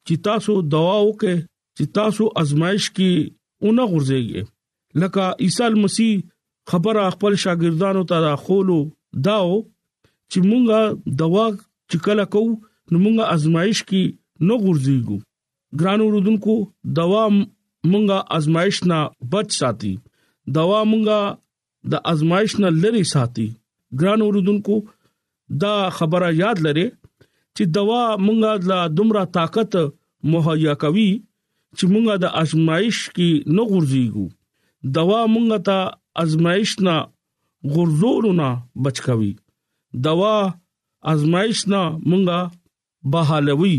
چې 0.06 0.14
تاسو 0.26 0.54
دعا 0.74 0.96
وکې 1.08 1.34
چې 1.78 1.84
تاسو 1.98 2.24
ازمائش 2.42 2.84
کې 2.96 3.10
اونہ 3.62 3.84
غرزيږي 3.92 4.42
لکه 5.00 5.24
عیسی 5.46 5.74
مسیح 5.82 6.12
خبره 6.72 7.04
خپل 7.16 7.32
شاګردانو 7.42 8.02
ته 8.12 8.36
خولو 8.44 8.78
داو 9.28 9.50
چې 10.30 10.38
مونږه 10.48 10.80
دوا 11.22 11.46
چې 11.90 11.96
کله 12.08 12.24
کو 12.36 12.42
نو 12.90 12.96
مونږه 13.04 13.24
ازمائش 13.36 13.78
کې 13.88 14.02
نو 14.50 14.54
غرزيږو 14.64 15.16
ګران 15.82 16.00
وروډونکو 16.04 16.54
دوا 17.00 17.24
مونږه 17.32 18.18
ازمائش 18.40 18.76
نه 18.90 18.98
بچ 19.32 19.48
ساتي 19.62 19.92
دوا 20.60 20.80
مونږه 20.92 21.20
د 21.94 22.08
ازمائش 22.12 22.52
نه 22.64 22.68
لری 22.84 23.04
ساتي 23.14 23.48
ګران 24.02 24.20
وروډونکو 24.26 24.82
دا 25.64 25.74
خبره 25.98 26.30
یاد 26.42 26.56
لره 26.68 26.86
چې 27.56 27.64
دوا 27.76 28.02
مونږه 28.24 28.52
لا 28.70 28.80
دومره 28.98 29.22
طاقت 29.38 29.72
مهیا 30.32 30.74
کوي 30.84 31.08
چې 31.76 31.84
مونږه 31.92 32.14
د 32.24 32.34
آزمائش 32.40 32.98
کې 33.16 33.30
نه 33.56 33.62
غورځيګو 33.70 34.26
دوا 34.98 35.20
مونږه 35.34 35.58
ته 35.66 35.78
آزمائش 36.24 36.70
نه 36.88 36.96
غورځورونه 37.74 38.48
بچ 38.86 38.96
کوي 39.08 39.32
دوا 40.08 40.34
آزمائش 41.14 41.58
نه 41.72 41.82
مونږه 42.08 42.38
بحالوي 43.16 43.76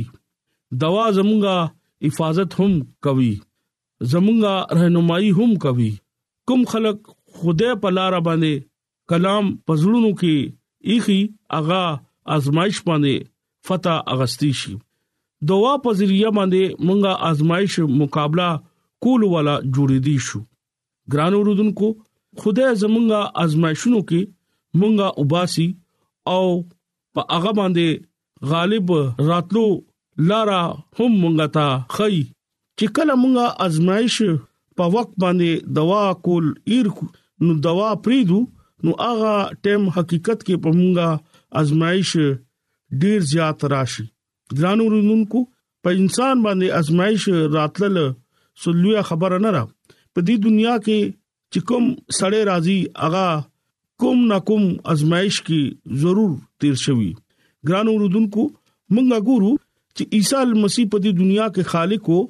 دوا 0.86 1.06
زمونږه 1.18 1.58
حفاظت 2.06 2.50
هم 2.60 2.72
کوي 3.08 3.32
زمونږه 4.14 4.54
رهنمایي 4.80 5.32
هم 5.40 5.52
کوي 5.68 5.92
کوم 6.50 6.62
خلق 6.76 6.98
خدای 7.40 7.74
په 7.86 7.90
لار 7.98 8.14
باندې 8.28 8.54
کلام 9.14 9.46
پزړونو 9.66 10.12
کې 10.20 10.36
ایخي 10.94 11.22
اغا 11.62 11.84
آزمائش 12.38 12.78
باندې 12.88 13.16
فتح 13.68 14.02
اغستی 14.14 14.52
شي 14.64 14.74
دوا 15.50 15.72
په 15.84 15.94
ذریعہ 16.02 16.30
باندې 16.36 16.86
مونږه 16.90 17.32
آزمائش 17.32 17.76
مقابله 18.04 18.48
کول 19.06 19.26
ولا 19.34 19.56
جوړې 19.66 20.06
دي 20.06 20.16
شو 20.28 20.40
ګران 21.16 21.38
اوردونکو 21.40 21.90
خدای 22.44 22.72
زمونږه 22.84 23.44
آزمائشونو 23.44 24.00
کې 24.12 24.80
مونږه 24.80 25.14
وباسي 25.24 25.68
او 26.34 26.44
په 27.16 27.28
هغه 27.36 27.52
باندې 27.60 28.50
غالب 28.54 28.96
راتلو 29.32 29.64
لارا 30.32 30.62
هم 30.66 31.12
مونږه 31.26 31.48
تا 31.60 31.68
خي 31.98 32.16
چې 32.24 32.98
کله 33.00 33.20
مونږه 33.24 33.46
آزمائش 33.68 34.18
په 34.82 34.92
وخت 34.98 35.14
باندې 35.26 35.74
دوا 35.80 36.04
کول 36.30 36.48
ایر 36.74 36.92
نو 37.46 37.54
دوا 37.70 37.92
پریدو 38.08 38.42
نو 38.88 38.98
هغه 39.06 39.64
ټیم 39.68 39.88
حقیقت 40.00 40.40
کې 40.50 40.66
په 40.68 40.78
مونږه 40.82 41.64
آزمائش 41.64 42.14
ډیر 43.02 43.20
زیات 43.32 43.64
راشي 43.74 44.04
ګرانو 44.58 44.84
رونکو 44.92 45.40
په 45.86 45.90
انسان 46.02 46.38
باندې 46.44 46.68
ازمایش 46.84 47.24
راتلل 47.56 47.98
سلویا 48.64 49.02
خبره 49.10 49.38
نه 49.46 49.50
را 49.56 49.64
په 50.14 50.20
دې 50.28 50.36
دنیا 50.46 50.76
کې 50.86 51.00
چې 51.52 51.60
کوم 51.72 51.86
سړی 52.18 52.42
راځي 52.52 52.80
اغا 53.08 53.28
کوم 54.04 54.18
نا 54.32 54.38
کوم 54.52 54.64
ازمایش 54.96 55.36
کې 55.50 55.62
ضرور 56.06 56.32
تیر 56.64 56.76
شوی 56.86 57.10
ګرانو 57.68 57.92
رونکو 58.02 58.44
مونږه 58.94 59.18
ګورو 59.30 59.52
چې 59.96 60.04
عیسی 60.18 60.52
مسیح 60.64 60.86
په 60.96 61.04
دې 61.04 61.12
دنیا 61.22 61.48
کې 61.54 61.64
خالق 61.76 62.04
وو 62.16 62.22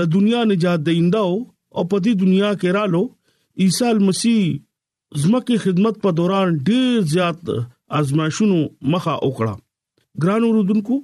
د 0.00 0.12
دنیا 0.16 0.40
نجات 0.54 0.80
دیندا 0.88 1.22
او 1.30 1.82
په 1.90 1.96
دې 2.04 2.12
دنیا 2.24 2.50
کې 2.60 2.68
رالو 2.80 3.02
عیسی 3.62 3.96
مسیح 4.06 4.40
زمکه 5.24 5.54
خدمت 5.68 5.94
په 6.08 6.16
دوران 6.22 6.48
ډیر 6.72 6.94
زیات 7.12 7.38
ازمایښونو 7.98 8.58
مخه 8.96 9.14
وکړه 9.26 9.54
ګران 10.22 10.42
اوردونکو 10.46 10.96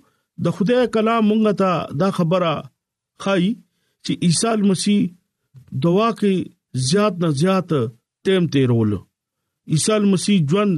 د 0.44 0.54
خدای 0.56 0.84
کلام 0.94 1.22
مونږ 1.30 1.42
ته 1.62 1.70
دا 2.02 2.08
خبره 2.18 2.52
خای 3.24 3.46
چې 4.04 4.12
عیسی 4.28 4.52
مسیح 4.70 5.00
دوا 5.86 6.08
کې 6.20 6.34
زیات 6.90 7.14
نه 7.24 7.28
زیات 7.42 7.70
تیم 8.28 8.44
تیرول 8.54 8.92
عیسی 9.76 9.98
مسیح 10.12 10.38
ژوند 10.52 10.76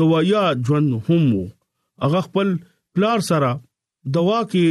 دوايا 0.00 0.44
ژوند 0.68 0.88
هم 1.08 1.24
هغه 2.02 2.20
خپل 2.28 2.48
پلار 2.96 3.20
سره 3.28 3.50
دوا 4.18 4.38
کې 4.50 4.66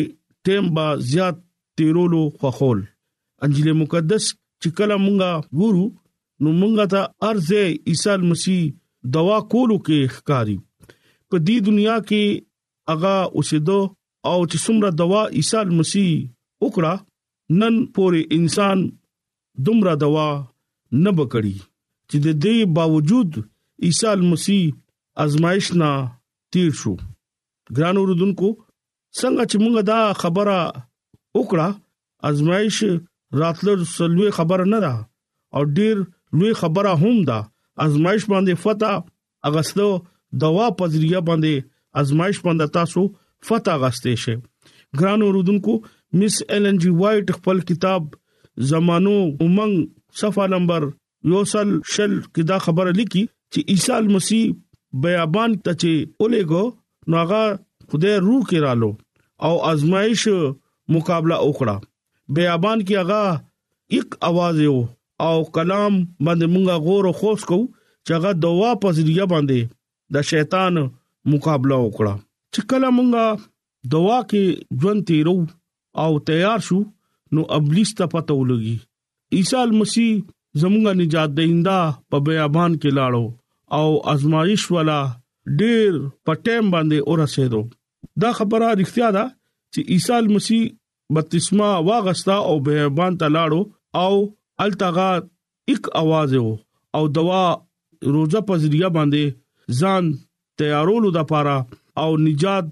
تیم 0.47 0.65
با 0.79 0.87
زیات 1.11 1.35
تیرولو 1.79 2.23
خوخول 2.41 2.79
انجیل 3.45 3.69
مقدس 3.83 4.23
چې 4.61 4.67
کله 4.79 4.95
مونږه 5.05 5.31
ګورو 5.57 5.85
نو 6.41 6.49
مونږه 6.59 6.85
ته 6.95 7.01
ارزه 7.29 7.63
عیسی 7.93 8.17
مسیح 8.33 8.61
دوا 9.17 9.37
کولو 9.53 9.77
کې 9.85 9.99
ښکاری 10.17 10.57
په 11.29 11.37
دې 11.45 11.57
دنیا 11.69 11.97
کې 12.11 12.23
هغه 12.93 13.15
اوسېدو 13.37 13.79
او 14.29 14.37
چې 14.51 14.57
څومره 14.65 14.89
دوا 15.01 15.21
عیسی 15.37 15.67
مسیح 15.79 16.09
وکړه 16.63 16.93
نن 17.61 17.75
پورې 17.95 18.21
انسان 18.39 18.77
دومره 19.67 19.93
دوا 20.03 20.27
نه 21.05 21.11
بکړي 21.17 21.55
چې 22.09 22.17
د 22.25 22.27
دې 22.43 22.57
باوجود 22.77 23.31
عیسی 23.85 24.11
مسیح 24.31 24.63
ازمایښ 25.23 25.65
نه 25.81 25.91
تیر 26.51 26.71
شو 26.81 26.93
ګران 27.77 27.95
اوردونکو 27.99 28.49
څنګه 29.19 29.43
چې 29.49 29.57
موږ 29.63 29.75
دا 29.91 29.99
خبره 30.21 30.59
وکړه 31.37 31.69
ازمایښ 32.27 32.75
راتلر 33.41 33.79
سلوي 33.95 34.29
خبره 34.37 34.65
نه 34.73 34.79
ده 34.85 34.93
او 35.57 35.61
ډیر 35.77 35.95
لوی 36.37 36.53
خبره 36.61 36.91
هم 37.03 37.15
ده 37.29 37.39
ازمایښ 37.83 38.23
باندې 38.31 38.53
فتح 38.65 38.93
اغستو 39.49 39.87
دوا 40.43 40.65
پزریه 40.79 41.19
باندې 41.27 41.55
ازمایش 42.01 42.37
باندې 42.45 42.65
تاسو 42.77 43.01
فتح 43.49 43.75
غاسته 43.81 44.11
شئ 44.23 44.35
ګران 44.99 45.19
اوردونکو 45.27 45.73
مس 46.19 46.35
ایل 46.55 46.65
ان 46.71 46.77
جی 46.83 46.89
وایټ 47.01 47.27
خپل 47.37 47.59
کتاب 47.69 48.03
زمانو 48.71 49.15
امنګ 49.45 49.73
صفه 50.23 50.47
نمبر 50.55 50.85
یوسل 51.31 51.69
شل 51.95 52.13
کدا 52.37 52.57
خبره 52.65 52.89
لیکي 52.99 53.23
چې 53.27 53.75
عیسی 53.75 54.13
مسیح 54.17 54.45
بیابان 55.05 55.55
ته 55.67 55.79
چې 55.83 56.25
اولېګو 56.25 57.13
نوغه 57.13 57.43
خدای 57.93 58.15
روح 58.25 58.41
کې 58.49 58.59
رالو 58.67 58.91
او 59.45 59.53
ازمایش 59.71 60.27
مقابله 60.95 61.37
وکړه 61.47 61.75
بیابان 62.37 62.85
کې 62.85 63.03
هغه 63.03 63.99
یک 63.99 64.19
आवाज 64.31 64.61
یو 64.67 64.77
او 65.29 65.33
کلام 65.59 65.97
باندې 65.97 66.53
مونږه 66.53 66.83
غور 66.85 67.09
او 67.09 67.13
خوښ 67.23 67.51
کو 67.53 67.59
چې 68.07 68.11
هغه 68.17 68.31
دوا 68.45 68.71
په 68.85 68.97
ذریعہ 68.99 69.27
باندې 69.33 69.73
د 70.15 70.25
شیطان 70.31 70.85
مقابله 71.33 71.77
وکړه 71.87 72.13
چې 72.53 72.59
کله 72.71 72.87
مونږه 72.97 73.25
دوا 73.95 74.17
کې 74.29 74.43
ژوند 74.83 75.01
تیرو 75.09 75.37
او 76.03 76.09
تیار 76.29 76.59
شو 76.67 76.79
نو 77.37 77.41
ابلیس 77.59 77.91
ته 78.01 78.05
پته 78.13 78.33
ولګي 78.39 78.75
عیسی 79.39 79.67
مسیح 79.83 80.11
زمونږه 80.61 80.93
نجات 81.03 81.29
دیندا 81.37 81.77
په 82.13 82.17
بیابان 82.27 82.71
کې 82.81 82.91
لاړو 82.97 83.25
او 83.77 83.87
ازمایش 84.15 84.63
والا 84.77 84.99
ډیر 85.59 85.91
پټم 86.25 86.63
باندې 86.73 86.97
اورسېدو 87.09 87.61
دا 88.25 88.29
خبره 88.41 88.67
اړتیا 88.75 89.09
ده 89.17 89.25
چې 89.73 89.79
عیسی 89.95 90.25
مسیح 90.37 90.63
بپتسما 91.15 91.71
واغستا 91.89 92.35
او 92.51 92.53
بیابان 92.67 93.13
ته 93.23 93.27
لاړو 93.35 93.61
او 94.05 94.13
التغا 94.65 95.09
یک 95.73 95.83
आवाज 96.03 96.31
وو 96.43 96.53
او 96.99 97.03
دوا 97.17 97.43
روزه 98.15 98.41
پزریه 98.49 98.89
باندې 98.95 99.81
ځان 99.81 100.05
تیارولو 100.57 101.09
لپاره 101.19 101.57
او 101.97 102.17
نجات 102.17 102.65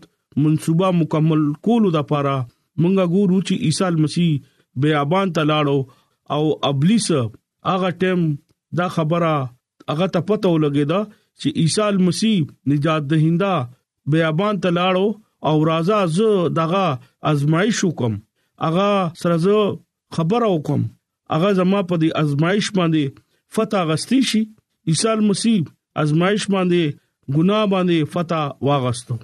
منصوبه 0.43 0.89
مکمل 0.99 1.43
کولو 1.67 1.89
لپاره 1.97 2.35
مونږه 2.81 3.05
ګورو 3.13 3.39
چې 3.47 3.55
عیسی 3.69 3.95
مسیح 4.03 4.31
بیابان 4.83 5.33
ته 5.37 5.41
لاړو 5.49 5.79
او 6.35 6.43
ابلیس 6.69 7.07
هغه 7.71 7.89
ټیم 8.05 8.21
دا 8.81 8.87
خبره 8.95 9.33
هغه 9.91 10.05
ته 10.15 10.19
پته 10.31 10.49
ولګیدا 10.53 11.01
چې 11.39 11.47
عیسی 11.65 11.93
مسیح 12.07 12.37
نجات 12.73 13.03
دهنده 13.11 13.53
بیابان 14.15 14.61
ته 14.65 14.69
لاړو 14.77 15.07
او 15.51 15.55
رازا 15.69 15.99
زه 16.17 16.31
دغه 16.59 16.83
ازمایش 17.33 17.83
وکم 17.85 18.13
اغه 18.71 18.89
سره 19.21 19.37
زه 19.45 19.63
خبر 20.17 20.41
وکم 20.55 20.81
اغه 21.37 21.51
زما 21.61 21.81
په 21.93 22.01
دې 22.03 22.25
ازمایش 22.25 22.71
باندې 22.79 23.23
فتح 23.57 23.87
غستی 23.91 24.21
شي 24.33 24.43
عیسی 24.91 25.13
مسیح 25.31 25.61
ازمایش 26.03 26.47
باندې 26.55 26.99
ګناه 27.35 27.65
باندې 27.73 27.97
فتح 28.11 28.43
واغستو 28.69 29.15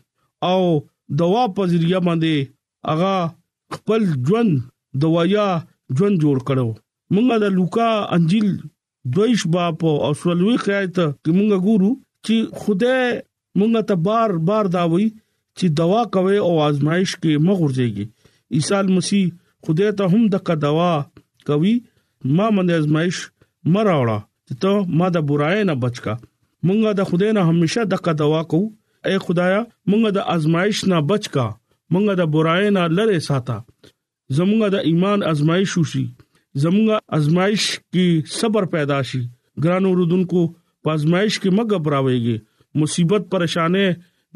او 0.51 0.61
دوا 1.21 1.43
په 1.59 1.71
ذریعہ 1.73 2.01
باندې 2.07 2.33
هغه 2.89 3.15
خپل 3.77 4.01
ژوند 4.27 4.51
دوايا 5.05 5.47
ژوند 5.97 6.15
جوړ 6.25 6.37
کړو 6.51 6.69
مونږه 7.13 7.35
د 7.43 7.57
لوکا 7.57 7.89
انجیل 8.17 8.49
دویش 9.17 9.41
باپ 9.55 9.79
او 10.05 10.11
سولوي 10.21 10.55
خیات 10.65 10.95
کې 11.23 11.31
مونږ 11.37 11.49
ګورو 11.67 11.91
چې 12.25 12.35
خدای 12.59 13.05
مونږ 13.59 13.71
ته 13.91 13.95
بار 14.07 14.29
بار 14.51 14.65
داوي 14.77 15.07
چې 15.57 15.65
دوا 15.81 16.01
کوي 16.17 16.37
او 16.47 16.53
آزمائش 16.69 17.11
کې 17.21 17.31
مغورځيږي 17.47 18.05
عیسی 18.57 18.87
مسیح 18.97 19.25
خدای 19.67 19.91
ته 20.01 20.13
هم 20.13 20.23
دغه 20.35 20.53
دوا 20.65 20.91
کوي 21.47 21.75
ما 22.35 22.47
باندې 22.55 22.73
آزمائش 22.81 23.17
مراوړه 23.73 24.19
ته 24.65 24.73
ما 24.99 25.07
د 25.15 25.27
برای 25.31 25.59
نه 25.69 25.75
بچکا 25.85 26.13
مونږه 26.67 26.91
د 26.99 27.09
خدای 27.09 27.31
نه 27.37 27.41
همیشه 27.49 27.81
دغه 27.93 28.13
دعا 28.21 28.41
کوو 28.49 28.65
اے 29.09 29.15
خدایا 29.25 29.59
مونږه 29.89 30.09
د 30.17 30.25
ازمایښت 30.35 30.83
نه 30.93 30.97
بچ 31.11 31.23
کا 31.35 31.45
مونږه 31.91 32.13
د 32.21 32.31
برای 32.35 32.67
نه 32.77 32.83
لری 32.97 33.19
ساته 33.27 33.57
زمونږه 34.37 34.67
د 34.75 34.87
ایمان 34.89 35.19
ازمایښ 35.31 35.71
وشي 35.79 36.05
زمونږه 36.61 36.97
ازمایښ 37.17 37.63
کې 37.93 38.05
صبر 38.39 38.63
پیدا 38.73 38.99
شي 39.11 39.21
ګران 39.65 39.83
ورودونکو 39.89 40.41
په 40.83 40.89
ازمایښ 40.97 41.33
کې 41.43 41.49
مګ 41.57 41.69
پراويږي 41.85 42.37
مصیبت 42.81 43.23
پریشانې 43.31 43.87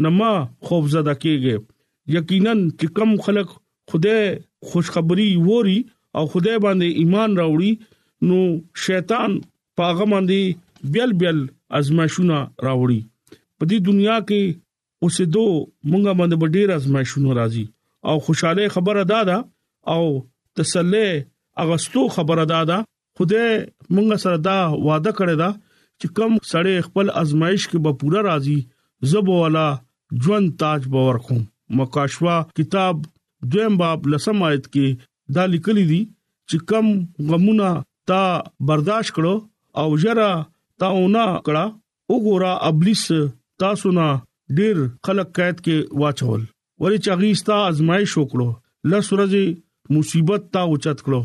نما 0.05 0.31
خوفزده 0.67 1.13
کېږي 1.23 1.55
یقینا 2.19 2.53
چې 2.79 2.85
کم 2.99 3.09
خلک 3.25 3.47
خدای 3.91 4.21
خوشخبری 4.69 5.27
ووري 5.49 5.79
او 6.19 6.23
خدای 6.33 6.57
باندې 6.65 6.87
ایمان 7.01 7.29
راوړي 7.39 7.71
نو 8.27 8.39
شیطان 8.85 9.31
پاغه 9.79 10.05
باندې 10.15 10.91
بیل 10.95 11.11
بیل 11.21 11.39
ازمایښونه 11.79 12.37
راوړي 12.67 13.01
په 13.57 13.63
دې 13.69 13.77
دنیا 13.89 14.17
کې 14.29 14.41
اوسې 15.03 15.25
دو 15.35 15.45
مونږه 15.89 16.11
باندې 16.19 16.35
ډېر 16.55 16.67
ازمایښونه 16.79 17.29
راځي 17.39 17.65
او 18.09 18.15
خوشاله 18.25 18.63
خبره 18.75 19.03
دادا 19.13 19.37
او 19.95 20.03
تسلی 20.59 21.07
اغستو 21.63 22.01
خبره 22.15 22.45
دادا 22.53 22.77
خدای 23.17 23.47
مونږ 23.93 24.07
سره 24.25 24.37
دا 24.49 24.57
وعده 24.87 25.11
کړی 25.19 25.35
دا 25.43 25.49
چې 25.99 26.07
کم 26.17 26.31
سړی 26.51 26.75
خپل 26.87 27.05
ازمایښ 27.23 27.61
کې 27.71 27.77
به 27.83 27.91
پورا 28.01 28.21
راځي 28.29 28.59
زبو 29.11 29.33
والا 29.43 29.67
ژوند 30.25 30.47
تاج 30.61 30.81
باور 30.93 31.17
کوم 31.25 31.41
مکاشوا 31.77 32.35
کتاب 32.57 32.95
دویم 33.53 33.73
باب 33.81 33.99
لسم 34.11 34.37
آیت 34.49 34.65
کې 34.73 34.87
دا 35.35 35.43
لیکلي 35.53 35.85
دي 35.91 36.01
چې 36.49 36.57
کم 36.69 36.85
غمونه 37.31 37.69
تا 38.11 38.21
برداشت 38.69 39.11
کړو 39.15 39.35
او 39.81 39.87
یرا 40.03 40.31
تا 40.83 40.89
ونه 41.05 41.25
کړه 41.45 41.65
وګوره 42.11 42.51
ابلیس 42.69 43.03
تاسو 43.63 43.89
نه 43.97 44.07
ډیر 44.57 44.77
خلک 45.07 45.27
قید 45.37 45.57
کې 45.65 45.77
واچول 46.01 46.41
ورې 46.81 46.97
چاغیستا 47.05 47.57
ازمایښ 47.69 48.11
وکړو 48.17 48.49
لسرځي 48.91 49.45
مصیبت 49.97 50.41
تا 50.57 50.61
اوچت 50.71 50.97
کړو 51.05 51.21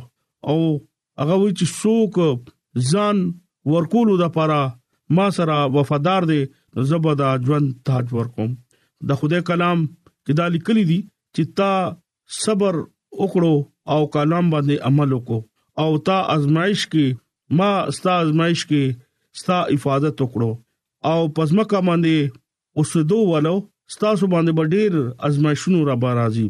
او 0.51 0.59
هغه 1.21 1.37
و 1.43 1.47
چې 1.59 1.65
څوک 1.81 2.15
ځان 2.91 3.17
ورکول 3.73 4.09
د 4.23 4.31
پاره 4.37 4.61
ما 5.21 5.27
سره 5.41 5.57
وفادار 5.79 6.23
دي 6.31 6.39
زبدا 6.93 7.31
ژوند 7.51 7.69
تاج 7.91 8.05
ورکوم 8.19 8.51
د 9.11 9.21
خدای 9.25 9.43
کلام 9.51 9.79
کدا 10.31 10.47
لیکلي 10.59 10.85
دي 10.93 11.01
چې 11.35 11.43
تا 11.61 11.71
صبر 12.43 12.73
وکړو 13.21 13.55
او 13.97 14.01
کلام 14.15 14.47
باندې 14.55 14.87
عمل 14.93 15.11
وکړو 15.13 15.41
او 15.83 15.91
تا 16.13 16.19
ازمایښ 16.39 16.81
کې 16.97 17.59
ما 17.63 17.71
استا 17.93 18.13
ازمایښ 18.25 18.61
کې 18.73 18.85
ستا 19.41 19.59
حفاظت 19.75 20.17
وکړو 20.23 20.51
او 21.11 21.21
پزماکه 21.37 21.81
باندې 21.89 22.15
اوس 22.81 22.93
دوه 23.11 23.27
والو 23.33 23.57
ستاسو 23.95 24.25
باندې 24.35 24.53
ډېر 24.75 24.93
ازمایښونو 25.29 25.81
را 25.91 25.95
بار 26.05 26.15
راځي 26.21 26.49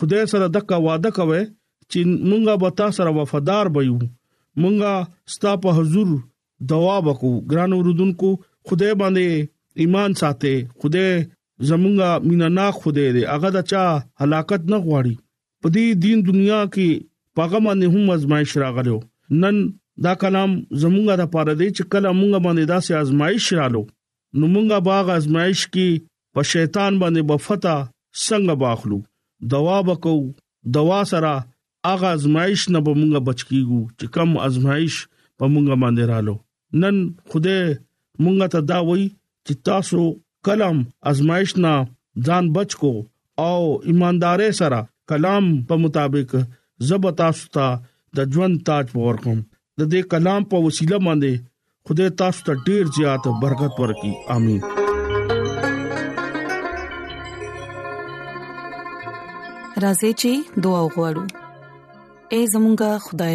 خدای 0.00 0.24
سره 0.32 0.46
دغه 0.56 0.76
وعده 0.86 1.10
کوي 1.18 1.42
چې 1.90 1.98
مونږه 2.30 2.54
به 2.62 2.68
تاسو 2.80 2.96
سره 2.98 3.10
وفادار 3.18 3.66
بېو 3.78 3.98
مونږه 4.60 4.94
ستا 5.34 5.52
په 5.64 5.70
حضور 5.78 6.08
دوا 6.72 6.96
وکړو 7.06 7.32
ګران 7.50 7.70
ورودونکو 7.76 8.28
خدای 8.68 8.92
باندې 9.02 9.26
ایمان 9.82 10.10
ساته 10.22 10.54
خدای 10.82 11.10
زمونږه 11.68 12.10
مینا 12.28 12.48
نه 12.58 12.66
خدای 12.82 13.08
دې 13.16 13.24
هغه 13.34 13.48
د 13.56 13.66
چا 13.70 13.84
هلاکت 14.22 14.62
نه 14.72 14.78
غواړي 14.86 15.14
په 15.62 15.68
دې 15.74 15.86
دین 16.04 16.18
دنیا 16.28 16.60
کې 16.74 16.88
پیغام 17.40 17.64
نه 17.80 17.86
هم 17.94 18.06
ازمایش 18.16 18.52
راغلو 18.62 18.96
نن 19.42 19.56
دا 20.04 20.12
کلام 20.22 20.50
زمونږه 20.82 21.14
د 21.18 21.24
پاره 21.34 21.54
دی 21.60 21.68
چې 21.76 21.82
کله 21.92 22.08
مونږه 22.20 22.38
باندې 22.46 22.64
داسې 22.72 22.90
آزمائش 23.02 23.44
رالو 23.58 23.82
نو 24.38 24.44
مونږه 24.54 24.78
باغ 24.88 25.04
آزمائش 25.18 25.60
کې 25.72 25.88
په 26.34 26.40
شیطان 26.52 26.92
باندې 27.02 27.22
بفتا 27.30 27.76
څنګه 28.26 28.54
باخلو 28.62 28.98
دوا 29.54 29.78
بکو 29.88 30.14
دوا 30.76 31.00
سره 31.12 31.32
اغه 31.92 32.08
آزمائش 32.16 32.60
نه 32.74 32.80
به 32.86 32.92
مونږه 33.00 33.20
بچ 33.28 33.40
کیګو 33.48 33.80
چې 33.98 34.06
کم 34.14 34.30
آزمائش 34.48 34.94
په 35.38 35.44
مونږه 35.52 35.76
باندې 35.82 36.04
رالو 36.12 36.34
نن 36.80 36.96
خوده 37.30 37.58
مونږه 38.22 38.46
ته 38.54 38.60
دا 38.72 38.78
وای 38.88 39.04
چې 39.46 39.52
تاسو 39.70 40.02
کلام 40.46 40.78
آزمائش 41.12 41.50
نه 41.64 41.74
ځان 42.26 42.44
بچ 42.58 42.70
کو 42.84 42.92
او 43.46 43.58
ایماندارې 43.90 44.50
سره 44.62 44.78
کلام 45.10 45.44
په 45.68 45.74
مطابق 45.84 46.30
زب 46.88 47.02
تاسو 47.20 47.44
ته 47.56 47.66
تا 47.74 48.24
د 48.24 48.34
ژوند 48.34 48.54
تاج 48.68 48.86
ورکوم 48.94 49.38
د 49.80 49.84
دې 49.94 50.00
کلام 50.12 50.42
په 50.52 50.56
وسیله 50.66 50.96
باندې 51.06 51.32
خدای 51.88 52.10
تاسو 52.20 52.40
ته 52.46 52.52
ډیر 52.68 52.84
زیات 52.98 53.24
برکت 53.42 53.72
ورکړي 53.82 54.12
امين 54.36 54.60
راځي 59.84 60.12
چې 60.20 60.30
دعا 60.66 60.78
وغوړو 60.84 61.24
اے 62.36 62.38
زمونږ 62.52 62.80
خدای 63.08 63.34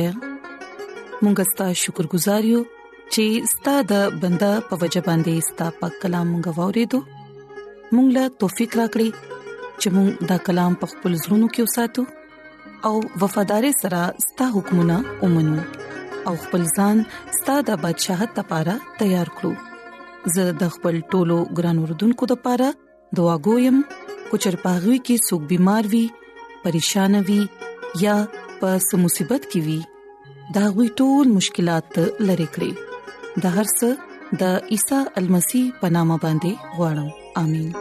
مونږ 1.24 1.38
ستاسو 1.52 1.78
شکر 1.84 2.06
گزار 2.16 2.44
یو 2.54 2.62
چې 3.14 3.24
ستاسو 3.54 3.86
د 3.94 4.18
بندا 4.26 4.52
په 4.72 4.82
وجه 4.86 5.02
باندې 5.10 5.46
ستاسو 5.50 5.78
په 5.84 5.88
کلام 6.06 6.30
غوورې 6.46 6.84
دو 6.92 7.00
مونږ 7.94 8.08
لا 8.18 8.26
توفیق 8.46 8.72
راکړي 8.80 9.10
چې 9.82 9.88
مونږ 10.00 10.10
دا 10.34 10.38
کلام 10.50 10.72
په 10.86 10.92
خپل 10.96 11.12
زړونو 11.24 11.48
کې 11.54 11.62
وساتو 11.68 12.04
او 12.92 12.96
وفادار 13.26 13.64
سره 13.86 14.02
ستاسو 14.26 14.54
حکمونه 14.60 14.96
ومنو 15.24 15.62
او 16.28 16.34
خپل 16.44 16.64
ځان 16.78 16.98
ستاسو 17.38 17.64
د 17.70 17.78
بدشاهت 17.84 18.32
لپاره 18.40 18.74
تیار 19.02 19.30
کړو 19.38 19.52
زه 20.36 20.46
د 20.64 20.72
خپل 20.76 20.96
ټولو 21.14 21.38
ګران 21.60 21.78
وردونکو 21.86 22.28
لپاره 22.32 22.68
دعا 23.20 23.36
کوم 23.48 23.80
کو 24.30 24.40
چر 24.46 24.58
پاغوي 24.66 24.98
کې 25.06 25.16
سګ 25.30 25.42
بيمار 25.54 25.90
وي 25.94 26.04
پریشان 26.66 27.18
وي 27.30 27.40
یا 28.06 28.16
په 28.60 28.76
سمصيبت 28.90 29.48
کې 29.54 29.64
وي 29.68 29.80
دا 30.58 30.66
غوي 30.76 30.90
ټول 31.02 31.26
مشکلات 31.40 31.98
لری 32.30 32.48
کړی 32.58 32.72
د 33.46 33.56
هر 33.60 33.68
څه 33.72 34.44
د 34.44 34.74
عیسی 34.76 35.00
المسی 35.22 35.64
پنامه 35.82 36.20
باندې 36.28 36.78
وړم 36.84 37.10
امين 37.46 37.74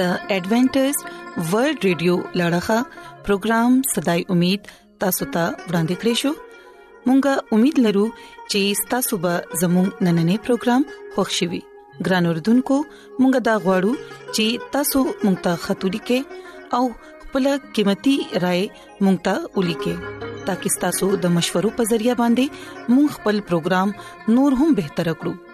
د 0.00 0.06
ایڈونچر 0.34 1.04
ورلد 1.36 1.84
ریډیو 1.84 2.14
لړغا 2.40 2.80
پروگرام 3.26 3.72
صداي 3.94 4.20
امید 4.34 4.60
تاسو 5.04 5.24
ته 5.36 5.42
ورانده 5.68 5.94
کړی 6.00 6.14
شو 6.20 6.32
مونږه 7.06 7.32
امید 7.56 7.76
لرو 7.86 8.04
چې 8.50 8.84
تاسو 8.92 9.18
به 9.24 9.32
زموږ 9.62 9.88
نننې 10.04 10.36
پروګرام 10.46 10.82
خوښیوي 11.16 11.62
ګران 12.08 12.24
اوردونکو 12.32 12.76
مونږه 13.20 13.40
دا 13.48 13.54
غواړو 13.64 13.92
چې 14.34 14.44
تاسو 14.76 14.98
مونږ 15.24 15.36
ته 15.48 15.52
ختوری 15.64 16.00
کې 16.06 16.18
او 16.76 16.82
خپل 17.24 17.44
قیمتي 17.78 18.14
رائے 18.44 18.62
مونږ 19.04 19.18
ته 19.26 19.34
ولیکې 19.56 19.94
ترڅو 20.50 20.70
تاسو 20.86 21.06
د 21.26 21.34
مشورو 21.40 21.70
په 21.76 21.90
ذریعہ 21.92 22.16
باندې 22.22 22.94
مونږ 22.94 23.06
خپل 23.18 23.44
پروګرام 23.50 24.38
نور 24.38 24.60
هم 24.62 24.78
بهتر 24.80 25.12
کړو 25.20 25.53